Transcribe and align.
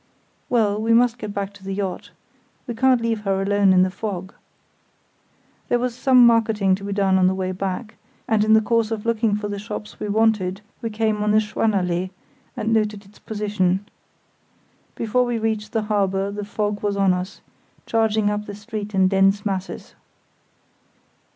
"Well, 0.49 0.81
we 0.81 0.93
must 0.95 1.19
get 1.19 1.31
back 1.31 1.53
to 1.53 1.63
the 1.63 1.75
yacht. 1.75 2.09
We 2.65 2.73
can't 2.73 3.01
leave 3.01 3.19
her 3.19 3.39
alone 3.39 3.71
in 3.71 3.83
the 3.83 3.91
fog." 3.91 4.33
There 5.69 5.77
was 5.77 5.93
some 5.93 6.25
marketing 6.25 6.73
to 6.73 6.83
be 6.83 6.91
done 6.91 7.19
on 7.19 7.27
the 7.27 7.35
way 7.35 7.51
back, 7.51 7.97
and 8.27 8.43
in 8.43 8.53
the 8.53 8.63
course 8.63 8.89
of 8.89 9.05
looking 9.05 9.35
for 9.35 9.47
the 9.47 9.59
shops 9.59 9.99
we 9.99 10.09
wanted 10.09 10.61
we 10.81 10.89
came 10.89 11.21
on 11.21 11.29
the 11.29 11.37
Schwannallée 11.37 12.09
and 12.57 12.73
noted 12.73 13.05
its 13.05 13.19
position. 13.19 13.85
Before 14.95 15.23
we 15.23 15.37
reached 15.37 15.71
the 15.71 15.83
harbour 15.83 16.31
the 16.31 16.45
fog 16.45 16.81
was 16.81 16.97
on 16.97 17.13
us, 17.13 17.41
charging 17.85 18.31
up 18.31 18.47
the 18.47 18.55
streets 18.55 18.95
in 18.95 19.07
dense 19.07 19.45
masses. 19.45 19.93